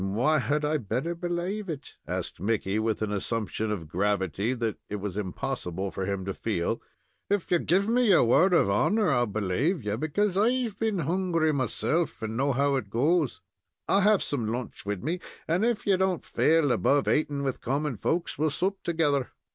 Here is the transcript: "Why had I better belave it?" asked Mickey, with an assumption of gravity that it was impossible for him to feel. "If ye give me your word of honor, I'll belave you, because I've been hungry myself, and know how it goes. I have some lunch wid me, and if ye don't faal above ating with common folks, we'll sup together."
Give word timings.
"Why 0.03 0.39
had 0.39 0.65
I 0.65 0.77
better 0.79 1.13
belave 1.13 1.69
it?" 1.69 1.95
asked 2.07 2.39
Mickey, 2.39 2.79
with 2.79 3.03
an 3.03 3.11
assumption 3.11 3.69
of 3.69 3.87
gravity 3.87 4.55
that 4.55 4.79
it 4.89 4.95
was 4.95 5.15
impossible 5.15 5.91
for 5.91 6.07
him 6.07 6.25
to 6.25 6.33
feel. 6.33 6.81
"If 7.29 7.51
ye 7.51 7.59
give 7.59 7.87
me 7.87 8.07
your 8.09 8.23
word 8.23 8.51
of 8.51 8.67
honor, 8.67 9.11
I'll 9.11 9.27
belave 9.27 9.83
you, 9.83 9.97
because 9.99 10.37
I've 10.37 10.79
been 10.79 10.97
hungry 10.97 11.53
myself, 11.53 12.19
and 12.23 12.35
know 12.35 12.51
how 12.51 12.77
it 12.77 12.89
goes. 12.89 13.41
I 13.87 14.01
have 14.01 14.23
some 14.23 14.51
lunch 14.51 14.87
wid 14.87 15.03
me, 15.03 15.19
and 15.47 15.63
if 15.63 15.85
ye 15.85 15.95
don't 15.97 16.23
faal 16.23 16.71
above 16.71 17.07
ating 17.07 17.43
with 17.43 17.61
common 17.61 17.95
folks, 17.97 18.39
we'll 18.39 18.49
sup 18.49 18.81
together." 18.81 19.29